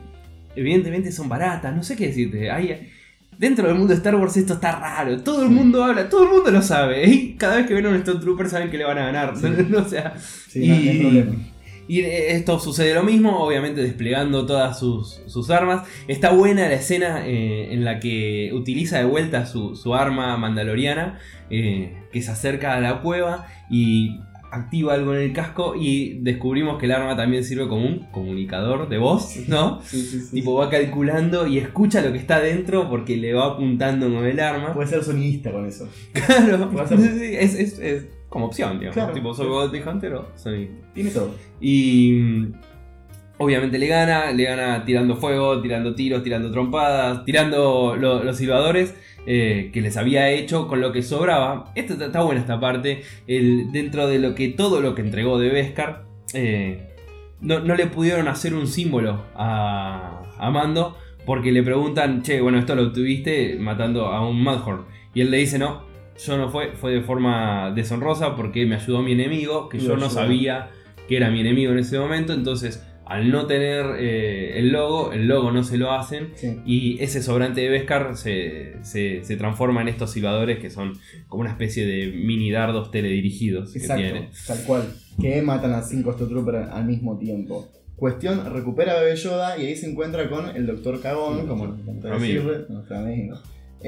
[0.55, 2.51] evidentemente son baratas, no sé qué decirte.
[2.51, 2.89] Hay,
[3.37, 5.19] dentro del mundo de Star Wars esto está raro.
[5.21, 7.07] Todo el mundo habla, todo el mundo lo sabe.
[7.09, 9.35] Y cada vez que ven a un Stormtrooper saben que le van a ganar.
[9.35, 9.47] Sí.
[9.75, 11.35] o sea, Sí, no, no hay problema.
[11.87, 15.87] Y eh, esto sucede lo mismo, obviamente desplegando todas sus, sus armas.
[16.07, 21.19] Está buena la escena eh, en la que utiliza de vuelta su, su arma mandaloriana,
[21.49, 24.19] eh, que se acerca a la cueva y
[24.49, 28.87] activa algo en el casco y descubrimos que el arma también sirve como un comunicador
[28.87, 29.81] de voz, ¿no?
[29.83, 30.35] Sí, sí, sí.
[30.35, 34.39] Tipo va calculando y escucha lo que está dentro porque le va apuntando con el
[34.39, 34.73] arma.
[34.73, 35.89] Puede ser sonidista con eso.
[36.13, 37.01] claro, ser-
[37.39, 38.93] es- es como opción, digamos.
[38.95, 39.13] Claro.
[39.13, 41.33] Tipo, soy Bounty Hunter o soy Tiene todo.
[41.61, 42.53] y mm,
[43.39, 48.95] obviamente le gana, le gana tirando fuego, tirando tiros, tirando trompadas, tirando lo- los silbadores
[49.25, 51.71] eh, que les había hecho con lo que sobraba.
[51.75, 53.01] Esto está, está buena esta parte.
[53.27, 56.93] El, dentro de lo que todo lo que entregó de Beskar, eh,
[57.41, 62.57] no, no le pudieron hacer un símbolo a, a Mando porque le preguntan, che, bueno,
[62.57, 64.85] esto lo obtuviste matando a un Madhorn.
[65.13, 65.83] Y él le dice, no,
[66.25, 70.05] yo no fue, fue de forma deshonrosa porque me ayudó mi enemigo, que yo no
[70.05, 70.09] ayudó.
[70.09, 70.69] sabía
[71.07, 72.33] que era mi enemigo en ese momento.
[72.33, 76.31] Entonces, al no tener eh, el logo, el logo no se lo hacen.
[76.35, 76.59] Sí.
[76.65, 80.93] Y ese sobrante de Beskar se, se- se transforma en estos silbadores que son
[81.29, 84.29] como una especie de mini dardos teledirigidos que Exacto, tiene.
[84.45, 84.83] tal cual.
[85.21, 87.67] Que matan a 5 Stormtroopers al mismo tiempo.
[87.95, 92.13] Cuestión, recupera a Bebé Yoda y ahí se encuentra con el Doctor Cagón, como encanta
[92.13, 92.43] Amigo.
[92.43, 93.37] decirle, nuestro amigo.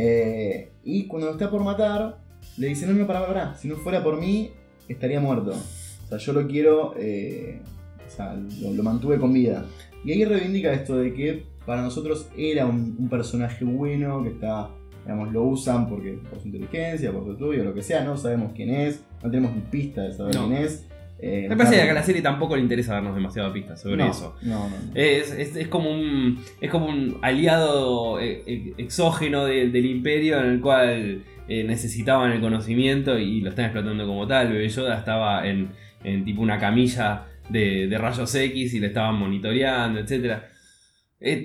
[0.02, 2.20] Eh, y cuando está por matar,
[2.58, 4.52] le dice, no, no, pará, pará, si no fuera por mí,
[4.88, 5.52] estaría muerto.
[5.52, 7.60] O sea, yo lo quiero, eh,
[8.08, 9.66] o sea, lo, lo mantuve con vida.
[10.06, 14.70] Y ahí reivindica esto de que para nosotros era un, un personaje bueno, que está,
[15.04, 18.54] digamos, lo usan porque por su inteligencia, por su estudio, lo que sea, no sabemos
[18.56, 20.48] quién es, no tenemos ni pista de saber No.
[20.48, 20.86] quién es.
[21.22, 24.10] Eh, Me parece que a la serie tampoco le interesa darnos demasiadas pistas sobre no,
[24.10, 24.36] eso.
[24.42, 24.92] No, no, no.
[24.96, 30.40] Es, es- es como un es como un aliado eh, eh, exógeno de- del imperio
[30.40, 34.50] en el cual eh, necesitaban el conocimiento y lo están explotando como tal.
[34.54, 35.70] Bebé Yoda estaba en,
[36.06, 40.38] en tipo una camilla de, de rayos X y le estaban monitoreando, etc.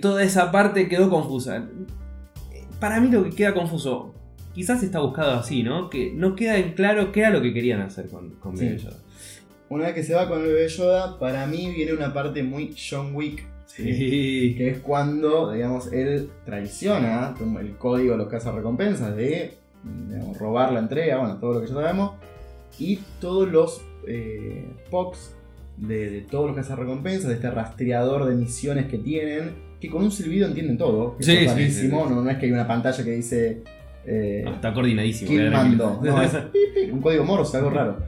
[0.00, 1.66] toda esa parte quedó confusa.
[2.78, 4.14] Para mí lo que queda confuso,
[4.54, 5.88] quizás está buscado así, ¿no?
[5.90, 8.66] Que no queda en claro qué era lo que querían hacer con, con Sí.
[8.66, 8.96] Bebé Yoda.
[9.74, 12.74] Una vez que se va con el bebé Yoda, para mí viene una parte muy
[12.78, 13.44] John Wick.
[13.66, 14.54] Sí.
[14.56, 19.54] Que es cuando, digamos, él traiciona el código de los cazarrecompensas de
[20.08, 22.12] digamos, robar la entrega, bueno, todo lo que ya sabemos.
[22.78, 25.34] Y todos los eh, POCs
[25.76, 30.12] de, de todos los cazarrecompensas, de este rastreador de misiones que tienen, que con un
[30.12, 31.16] silbido entienden todo.
[31.16, 32.14] que Sí, es sí, rarísimo, sí, sí.
[32.14, 33.62] No, no es que hay una pantalla que dice.
[34.06, 35.30] eh, No, está coordinadísimo.
[35.32, 36.00] ¿Quién mandó?
[36.04, 36.32] No, es
[36.92, 37.98] un código morse, algo raro.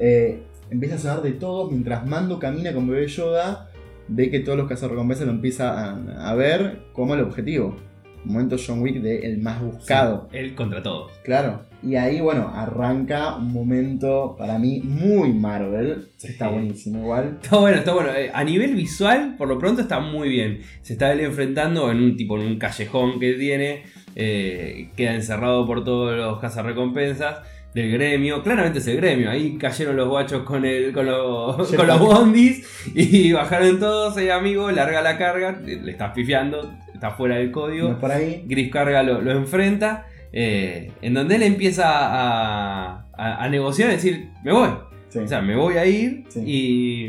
[0.00, 3.68] Eh, empieza a sonar de todo mientras Mando camina con bebé Yoda.
[4.08, 7.76] Ve que todos los cazarrecompensas lo empiezan a, a ver como el objetivo.
[8.24, 10.28] Momento John Wick de el más buscado.
[10.30, 11.10] Sí, él contra todos.
[11.24, 11.62] Claro.
[11.82, 16.08] Y ahí, bueno, arranca un momento para mí muy Marvel.
[16.16, 16.28] Sí.
[16.28, 17.38] Está buenísimo igual.
[17.42, 18.10] Está bueno, está bueno.
[18.14, 20.60] Eh, A nivel visual, por lo pronto está muy bien.
[20.82, 23.82] Se está él enfrentando en un tipo, en un callejón que tiene.
[24.14, 27.38] eh, queda encerrado por todos los cazarrecompensas
[27.74, 28.42] del gremio.
[28.42, 29.30] Claramente es el gremio.
[29.30, 32.66] Ahí cayeron los guachos con, el, con, los, con los bondis.
[32.94, 34.16] Y bajaron todos.
[34.16, 35.58] El amigo larga la carga.
[35.64, 36.72] Le estás pifiando.
[36.94, 37.88] Está fuera del código.
[37.90, 38.44] No por ahí.
[38.46, 40.06] Gris Carga lo, lo enfrenta.
[40.32, 44.68] eh, en donde él empieza a, a- a negociar decir: Me voy.
[45.08, 45.18] Sí.
[45.18, 46.40] O sea, me voy a ir Sí.
[46.46, 47.08] y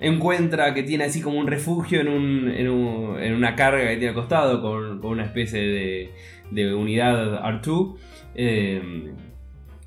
[0.00, 3.96] encuentra que tiene así como un refugio en, un, en, un- en una carga que
[3.96, 6.10] tiene al costado con, con una especie de,
[6.50, 7.96] de unidad R2.
[8.34, 8.82] eh,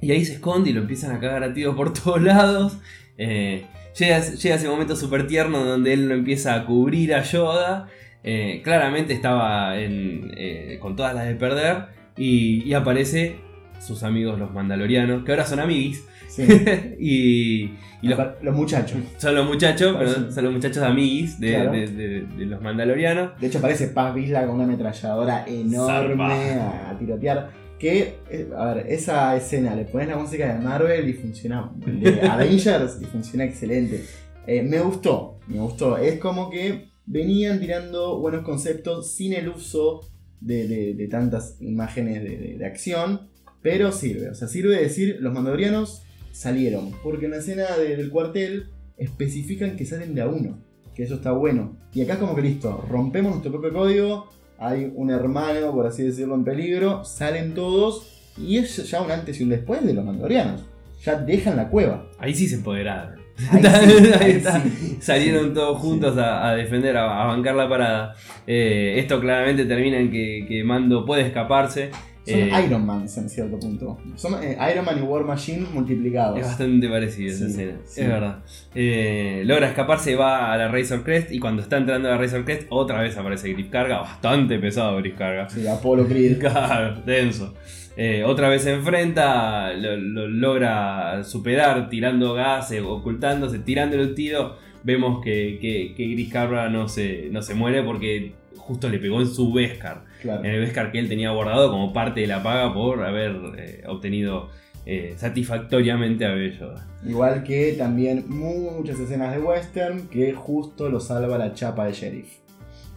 [0.02, 2.78] y ahí se esconde y lo empiezan a cagar a tiros por todos lados.
[3.18, 3.66] Eh,
[3.98, 7.88] llega, llega ese momento súper tierno donde él lo empieza a cubrir a Yoda.
[8.24, 11.86] Eh, claramente estaba en, eh, con todas las de perder.
[12.18, 13.38] Y, y aparece
[13.80, 16.04] sus amigos los mandalorianos, que ahora son amiguis.
[16.28, 16.44] Sí.
[17.00, 18.98] y, y los, los muchachos.
[19.18, 21.72] son los muchachos, Parece- pero son los muchachos amiguis de, Claro.
[21.72, 23.40] de- de- de los mandalorianos.
[23.40, 26.24] De hecho, aparece Paz Vizla con una ametralladora enorme
[26.60, 27.50] a, a tirotear.
[27.80, 31.72] Que, eh, a ver, esa escena, le pones la música de Marvel y funciona.
[31.78, 34.04] De Avengers y funciona excelente.
[34.46, 35.98] Eh, me gustó, me gustó.
[35.98, 40.02] Es como que venían tirando buenos conceptos sin el uso
[40.42, 43.30] de, de- de tantas imágenes de, acción.
[43.62, 46.92] Pero sirve, o sea, sirve decir los mandalorianos salieron.
[47.04, 50.60] Porque en la escena de- del cuartel especifican que salen de a uno
[50.96, 51.78] que eso está bueno.
[51.94, 56.04] Y acá es como que listo, rompemos nuestro propio código, hay un hermano, por así
[56.04, 60.04] decirlo, en peligro, salen todos y es ya un antes y un después de los
[60.06, 60.62] mandalorianos.
[61.04, 62.06] Ya dejan la cueva.
[62.18, 63.20] Ahí sí se empoderaron.
[63.52, 64.62] Ahí sí, Ahí ahí está.
[64.62, 64.98] sí.
[65.00, 68.16] Salieron todos juntos a, a defender, a, a bancar la parada.
[68.46, 71.90] Eh, esto claramente termina en que, que Mando puede escaparse.
[72.26, 73.98] Son Eh, Iron Man en cierto punto.
[74.16, 76.40] Son eh, Iron Man y War Machine multiplicados.
[76.40, 78.02] Es bastante parecido esa Sí, escena, sí.
[78.02, 78.40] es verdad.
[78.76, 82.46] Eh, logra escaparse, va a la Razor Crest y cuando está entrando a la Razor
[82.46, 85.50] Crest, otra vez aparece Grip Carga, bastante pesado Grip Carga.
[85.50, 86.38] Sí, Apollo Creed.
[86.40, 87.54] Claro, denso.
[87.98, 94.16] Eh, otra vez se enfrenta, lo, lo logra superar tirando gas, eh, ocultándose, tirándole un
[94.16, 94.58] tiro.
[94.84, 99.20] Vemos que, que, que Gris Carga no se, no se muere porque justo le pegó
[99.20, 100.04] en su Beskar.
[100.22, 100.44] Claro.
[100.44, 104.50] En el él tenía guardado como parte de la paga por haber eh, obtenido
[104.86, 106.88] eh, satisfactoriamente a Baby Yoda.
[107.06, 112.38] Igual que también muchas escenas de western que justo lo salva la chapa de sheriff.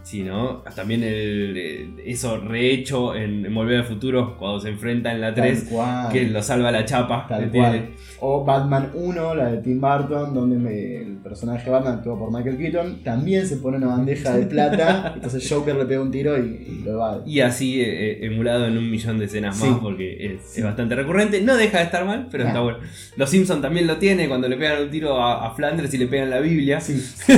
[0.03, 0.63] Sí, ¿no?
[0.75, 5.33] También el, eh, eso rehecho en, en Volver al Futuro cuando se enfrenta en la
[5.33, 6.13] 3, Tal cual.
[6.13, 7.25] que lo salva la chapa.
[7.29, 7.91] Tal cual.
[8.21, 12.59] O Batman 1, la de Tim Burton, donde me- el personaje Batman actuado por Michael
[12.59, 16.49] Keaton, también se pone una bandeja de plata, entonces Joker le pega un tiro y,
[16.69, 17.23] y lo evade.
[17.25, 19.69] Y así eh, eh, emulado en un millón de escenas Sí.
[19.69, 20.61] más porque es, Sí.
[20.61, 21.41] es bastante recurrente.
[21.43, 22.49] No deja de estar mal, pero Ah.
[22.49, 22.79] está bueno.
[23.17, 26.07] Los Simpsons también lo tiene cuando le pegan un tiro a, a Flanders y le
[26.09, 26.81] pegan la Biblia.
[26.81, 27.01] Sí,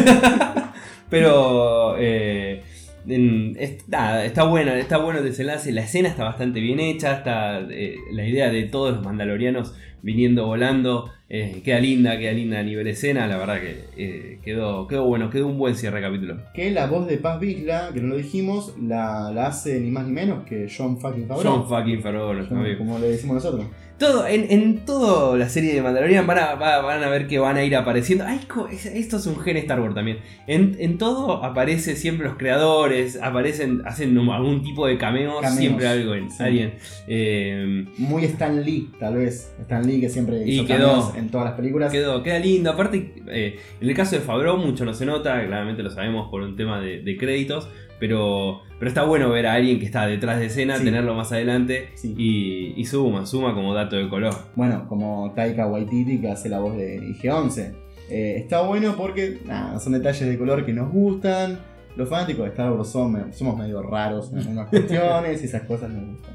[1.10, 2.33] Pero eh,
[3.08, 5.72] en- es- nada, está buena, está bueno el desenlace.
[5.72, 7.12] La escena está bastante bien hecha.
[7.18, 11.10] Está, eh, la idea de todos los mandalorianos viniendo volando.
[11.30, 13.26] Eh, queda linda, queda linda a nivel escena.
[13.26, 16.36] La verdad que eh, quedó, quedó bueno, quedó un buen cierre de capítulo.
[16.54, 20.06] Que la voz de Paz Vizla, que no lo dijimos, la, la hace ni más
[20.06, 21.52] ni menos que John fucking Favreau.
[21.64, 23.66] John fucking Favreau, como le decimos nosotros.
[23.98, 27.38] Todo, en, en toda la serie de Mandalorian van a, va- van a ver que
[27.38, 28.24] van a ir apareciendo.
[28.26, 28.40] Ay,
[28.92, 30.18] esto es un gen Star Wars también.
[30.48, 35.86] En, en todo aparece siempre los creadores, aparecen, hacen algún tipo de cameos, Cameos, siempre
[35.86, 36.42] algo en sí.
[36.42, 36.74] alguien.
[37.06, 39.54] Eh, Muy Stan Lee, tal vez.
[39.60, 41.92] Stan Lee que siempre Y hizo quedó- cameos en todas las películas.
[41.92, 42.70] quedó, queda lindo.
[42.72, 46.42] Aparte, eh, en el caso de Favreau mucho no se nota, claramente lo sabemos por
[46.42, 47.68] un tema de, de créditos.
[48.00, 50.84] Pero, pero está bueno ver a alguien que está detrás de escena, Sí.
[50.84, 52.14] tenerlo más adelante Sí.
[52.18, 54.34] y, y suma, suma como dato de color.
[54.56, 57.72] Bueno, como Taika Waititi que hace la voz de IG-11.
[58.10, 61.60] Eh, está bueno porque nada, son detalles de color que nos gustan.
[61.96, 65.90] Los fanáticos de Star Wars son- somos medio raros en algunas cuestiones y esas cosas
[65.90, 66.34] nos gustan.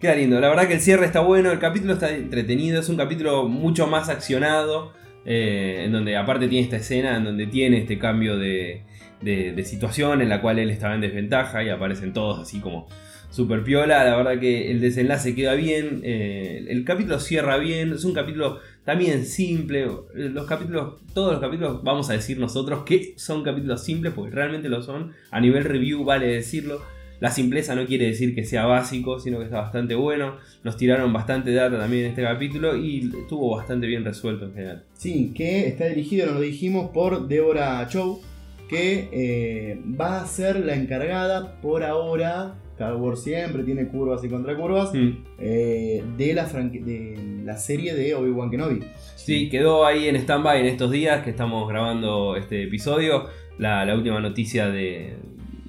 [0.00, 2.96] Queda lindo, la verdad que el cierre está bueno, el capítulo está entretenido, es un
[2.96, 4.92] capítulo mucho más accionado,
[5.26, 8.82] eh, en donde aparte tiene esta escena, en donde tiene este cambio de,
[9.20, 12.86] de- situación en la cual él estaba en desventaja y aparecen todos así como
[13.28, 18.04] super piola, la verdad que el desenlace queda bien, eh, el capítulo cierra bien, es
[18.04, 23.42] un capítulo también simple, los capítulos, todos los capítulos vamos a decir nosotros que son
[23.42, 26.80] capítulos simples porque realmente lo son, a nivel review vale decirlo,
[27.20, 30.36] la simpleza no quiere decir que sea básico, sino que está bastante bueno.
[30.64, 34.84] Nos tiraron bastante data también en este capítulo y estuvo bastante bien resuelto en general.
[34.94, 38.20] Sí, que está dirigido, no lo dijimos, por Deborah Chow,
[38.68, 42.54] que eh, va a ser la encargada por ahora.
[42.72, 44.92] Star Wars siempre tiene curvas y contracurvas.
[44.92, 45.24] Mm.
[45.38, 48.80] eh, de, la de la serie de Obi-Wan Kenobi.
[49.14, 53.24] Sí, quedó ahí en stand-by en estos días que estamos grabando este episodio.
[53.58, 55.14] La, la última noticia de,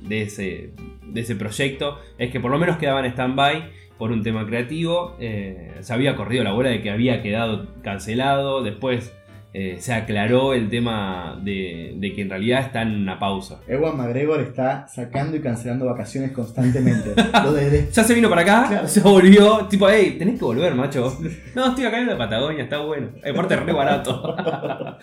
[0.08, 0.72] de ese,
[1.18, 5.16] de ese proyecto es que por lo menos quedaba en stand-by por un tema creativo.
[5.20, 8.62] Eh, se había corrido la bola de que había quedado cancelado.
[8.62, 9.12] Después
[9.54, 13.60] eh, se aclaró el tema de, de que en realidad está en una pausa.
[13.68, 17.14] Ewan McGregor está sacando y cancelando vacaciones constantemente.
[17.92, 18.88] Ya se vino para acá, Claro.
[18.96, 19.66] se volvió.
[19.68, 21.18] Tipo, hey, tenés que volver, macho.
[21.56, 23.08] No, estoy acá en la Patagonia, está bueno.
[23.28, 24.36] Aparte, re barato.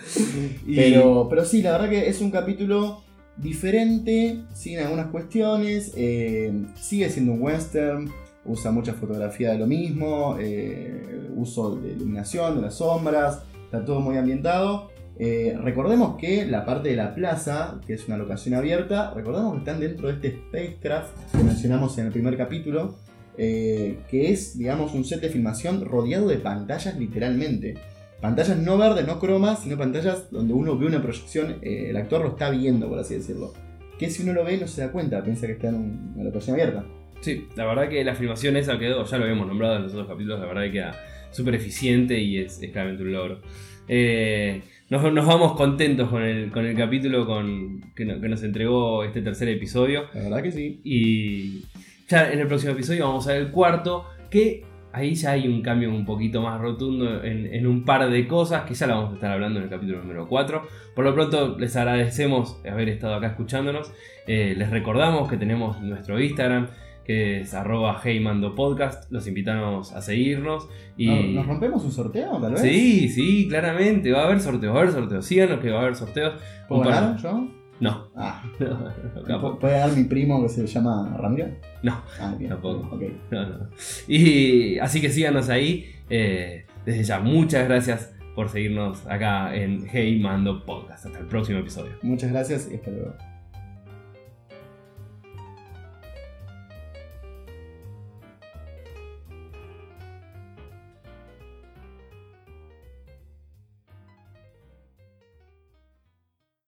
[0.66, 3.02] Y- pero, pero sí, la verdad que es un capítulo
[3.36, 5.92] diferente, sin algunas cuestiones.
[5.96, 8.10] eh, sigue siendo un western.
[8.46, 10.36] Usa mucha fotografía de lo mismo.
[10.38, 13.42] eh, uso de iluminación, de las sombras.
[13.64, 14.90] Está todo muy ambientado.
[15.18, 19.58] Eh, recordemos que la parte de la plaza, que es una locación abierta, recordemos que
[19.58, 22.96] están dentro de este spacecraft que mencionamos en el primer capítulo,
[23.36, 27.74] que es, digamos, un set de filmación rodeado de pantallas literalmente.
[28.20, 32.22] Pantallas no verdes, no cromas, sino pantallas donde uno ve una proyección, eh, el actor
[32.22, 33.52] lo está viendo, por así decirlo.
[33.98, 36.24] Que si uno lo ve no se da cuenta, piensa que está en un- una
[36.24, 36.84] locación abierta.
[37.20, 40.08] Sí, la verdad que la filmación esa quedó, ya lo habíamos nombrado en los otros
[40.08, 40.94] capítulos, la verdad que queda
[41.30, 43.40] súper eficiente y es, es claramente un logro.
[43.88, 48.42] Eh, nos, nos vamos contentos con el, con el capítulo con, que, no- que nos
[48.42, 50.04] entregó este tercer episodio.
[50.14, 50.80] La verdad que sí.
[50.84, 51.64] Y
[52.08, 55.60] ya en el próximo episodio vamos a ver el cuarto, que ahí ya hay un
[55.60, 59.10] cambio un poquito más rotundo en, en un par de cosas, que ya la vamos
[59.12, 60.62] a estar hablando en el capítulo número 4.
[60.94, 63.92] Por lo pronto les agradecemos haber estado acá escuchándonos.
[64.26, 66.68] Eh, les recordamos que tenemos nuestro Instagram,
[67.04, 69.10] que es arroba heymandopodcast.
[69.12, 70.68] Los invitamos a seguirnos.
[70.96, 71.06] Y...
[71.08, 72.62] ¿No- ¿Nos rompemos un sorteo, tal vez?
[72.62, 74.10] Sí, sí, claramente.
[74.12, 75.26] Va a haber sorteos, va a haber sorteos.
[75.26, 76.34] Síganos que va a haber sorteos.
[76.68, 77.48] ¿Puedo Un par- ganar yo?
[77.80, 78.42] No, Ah,
[79.28, 79.58] no.
[79.58, 81.48] ¿puede dar mi primo que se llama Ramiro?
[81.82, 82.00] No.
[82.20, 82.50] Ah, bien.
[82.50, 82.94] Tampoco.
[82.94, 83.02] Ok.
[83.30, 83.68] No, no.
[84.08, 85.90] Y así que síganos ahí.
[86.08, 91.06] Eh, desde ya, muchas gracias por seguirnos acá en Hey Mando Podcast.
[91.06, 91.92] Hasta el próximo episodio.
[92.02, 93.14] Muchas gracias y hasta luego.